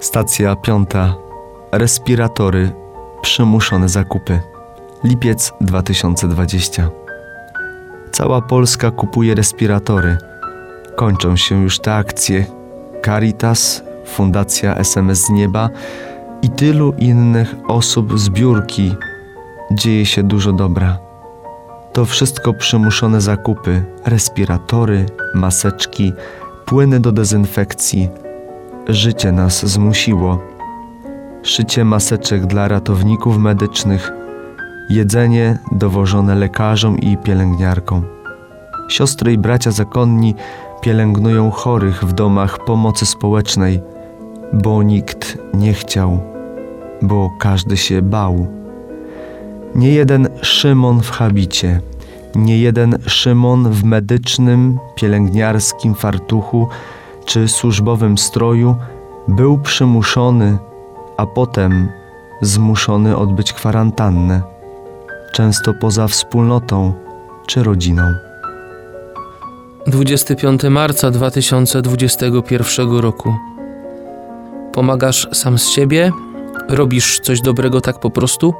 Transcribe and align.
Stacja 0.00 0.56
piąta. 0.56 1.14
Respiratory. 1.72 2.70
Przymuszone 3.22 3.88
zakupy. 3.88 4.40
Lipiec 5.04 5.52
2020. 5.60 6.90
Cała 8.12 8.42
Polska 8.42 8.90
kupuje 8.90 9.34
respiratory. 9.34 10.18
Kończą 10.96 11.36
się 11.36 11.62
już 11.62 11.78
te 11.78 11.94
akcje. 11.94 12.46
Caritas, 13.04 13.82
Fundacja 14.06 14.76
SMS 14.76 15.26
z 15.26 15.30
Nieba 15.30 15.70
i 16.42 16.50
tylu 16.50 16.94
innych 16.98 17.54
osób 17.68 18.18
zbiórki. 18.18 18.94
Dzieje 19.72 20.06
się 20.06 20.22
dużo 20.22 20.52
dobra. 20.52 20.98
To 21.92 22.04
wszystko 22.04 22.54
przymuszone 22.54 23.20
zakupy, 23.20 23.82
respiratory, 24.04 25.06
maseczki, 25.34 26.12
płyny 26.66 27.00
do 27.00 27.12
dezynfekcji. 27.12 28.29
Życie 28.88 29.32
nas 29.32 29.66
zmusiło. 29.66 30.38
Szycie 31.42 31.84
maseczek 31.84 32.46
dla 32.46 32.68
ratowników 32.68 33.38
medycznych, 33.38 34.12
jedzenie 34.90 35.58
dowożone 35.72 36.34
lekarzom 36.34 36.98
i 36.98 37.16
pielęgniarkom. 37.16 38.04
Siostry 38.88 39.32
i 39.32 39.38
bracia 39.38 39.70
zakonni 39.70 40.34
pielęgnują 40.80 41.50
chorych 41.50 42.04
w 42.04 42.12
domach 42.12 42.64
pomocy 42.64 43.06
społecznej, 43.06 43.80
bo 44.52 44.82
nikt 44.82 45.38
nie 45.54 45.72
chciał, 45.72 46.20
bo 47.02 47.30
każdy 47.38 47.76
się 47.76 48.02
bał. 48.02 48.46
Nie 49.74 49.92
jeden 49.92 50.28
Szymon 50.42 51.00
w 51.00 51.10
habicie, 51.10 51.80
nie 52.34 52.58
jeden 52.58 52.98
Szymon 53.06 53.70
w 53.70 53.84
medycznym, 53.84 54.78
pielęgniarskim 54.94 55.94
fartuchu 55.94 56.68
czy 57.30 57.48
służbowym 57.48 58.18
stroju 58.18 58.76
był 59.28 59.58
przymuszony, 59.58 60.58
a 61.16 61.26
potem 61.26 61.88
zmuszony 62.40 63.16
odbyć 63.16 63.52
kwarantannę, 63.52 64.42
często 65.32 65.74
poza 65.80 66.08
wspólnotą 66.08 66.92
czy 67.46 67.62
rodziną. 67.62 68.02
25 69.86 70.62
marca 70.62 71.10
2021 71.10 72.98
roku. 72.98 73.34
Pomagasz 74.72 75.28
sam 75.32 75.58
z 75.58 75.68
siebie? 75.68 76.12
Robisz 76.68 77.20
coś 77.20 77.40
dobrego 77.40 77.80
tak 77.80 78.00
po 78.00 78.10
prostu? 78.10 78.54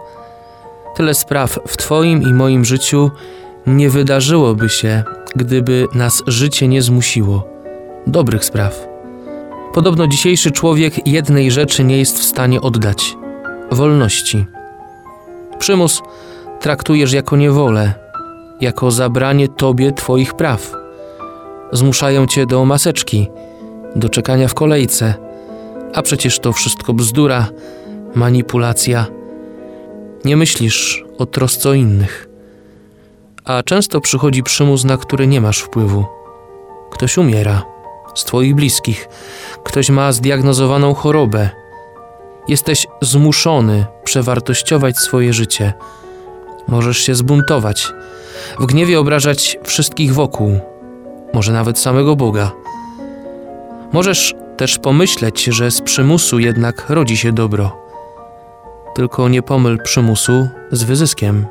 Tyle 0.97 1.15
spraw 1.15 1.59
w 1.69 1.77
Twoim 1.77 2.23
i 2.23 2.33
moim 2.33 2.65
życiu 2.65 3.11
nie 3.67 3.91
wydarzyłoby 3.91 4.69
się, 4.69 5.03
gdyby 5.37 5.89
nas 5.95 6.23
życie 6.27 6.69
nie 6.69 6.83
zmusiło. 6.83 7.60
Dobrych 8.07 8.45
spraw. 8.45 8.89
Podobno 9.75 10.07
dzisiejszy 10.07 10.51
człowiek 10.51 11.09
jednej 11.09 11.51
rzeczy 11.51 11.85
nie 11.85 11.99
jest 11.99 12.19
w 12.19 12.25
stanie 12.25 12.61
oddać 12.61 13.17
wolności. 13.71 14.45
Przymus 15.59 16.03
traktujesz 16.61 17.13
jako 17.13 17.37
niewolę, 17.37 17.95
jako 18.61 18.91
zabranie 18.91 19.49
Tobie 19.49 19.93
Twoich 19.93 20.35
praw. 20.35 20.73
Zmuszają 21.73 22.27
Cię 22.27 22.47
do 22.47 22.65
maseczki, 22.65 23.29
do 23.97 24.09
czekania 24.09 24.49
w 24.49 24.55
kolejce, 24.55 25.15
a 25.95 26.03
przecież 26.03 26.39
to 26.39 26.53
wszystko 26.53 26.95
bzdura, 26.95 27.47
manipulacja. 28.15 29.07
Nie 30.25 30.37
myślisz 30.37 31.05
o 31.19 31.27
trosce 31.27 31.69
o 31.71 31.75
innych. 31.75 32.29
A 33.45 33.63
często 33.63 34.01
przychodzi 34.01 34.43
przymus, 34.43 34.85
na 34.85 34.97
który 34.97 35.27
nie 35.27 35.41
masz 35.41 35.59
wpływu. 35.59 36.05
Ktoś 36.91 37.19
umiera 37.19 37.80
z 38.15 38.25
Twoich 38.25 38.55
bliskich, 38.55 39.09
ktoś 39.65 39.91
ma 39.91 40.13
zdiagnozowaną 40.13 40.95
chorobę. 40.95 41.51
Jesteś 42.49 42.87
zmuszony 43.01 43.87
przewartościować 44.05 44.99
swoje 44.99 45.33
życie. 45.33 45.73
Możesz 46.69 46.99
się 46.99 47.15
zbuntować, 47.15 47.93
w 48.61 48.67
gniewie 48.67 49.01
obrażać 49.01 49.59
wszystkich 49.65 50.15
wokół, 50.15 50.59
może 51.35 51.53
nawet 51.53 51.79
samego 51.79 52.17
Boga. 52.17 52.53
Możesz 53.93 54.35
też 54.57 54.79
pomyśleć, 54.79 55.45
że 55.45 55.71
z 55.71 55.81
przymusu 55.81 56.39
jednak 56.39 56.91
rodzi 56.91 57.17
się 57.17 57.33
dobro. 57.33 57.77
Tylko 58.95 59.29
nie 59.29 59.43
pomyl 59.43 59.79
przymusu 59.83 60.49
z 60.73 60.83
wyzyskiem. 60.83 61.47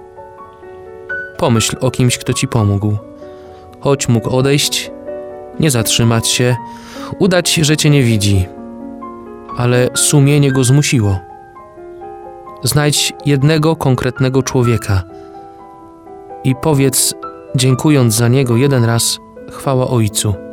Pomyśl 1.37 1.77
o 1.81 1.91
kimś, 1.91 2.17
kto 2.17 2.33
ci 2.33 2.47
pomógł. 2.47 2.97
Choć 3.79 4.07
mógł 4.07 4.29
odejść, 4.29 4.91
nie 5.59 5.71
zatrzymać 5.71 6.27
się, 6.27 6.55
udać, 7.19 7.53
że 7.53 7.77
cię 7.77 7.89
nie 7.89 8.03
widzi, 8.03 8.45
ale 9.57 9.89
sumienie 9.95 10.51
go 10.51 10.63
zmusiło. 10.63 11.19
Znajdź 12.63 13.13
jednego 13.25 13.75
konkretnego 13.75 14.43
człowieka 14.43 15.03
i 16.43 16.55
powiedz, 16.55 17.13
dziękując 17.55 18.13
za 18.13 18.27
niego 18.27 18.57
jeden 18.57 18.85
raz, 18.85 19.19
chwała 19.51 19.87
Ojcu. 19.87 20.48